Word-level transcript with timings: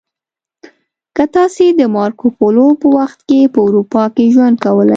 که 1.15 1.23
تاسې 1.35 1.65
د 1.79 1.81
مارکو 1.95 2.27
پولو 2.37 2.67
په 2.81 2.87
وخت 2.97 3.19
کې 3.27 3.39
په 3.53 3.59
اروپا 3.67 4.03
کې 4.15 4.25
ژوند 4.33 4.55
کولی 4.65 4.89